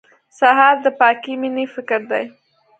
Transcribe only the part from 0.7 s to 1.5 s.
د پاکې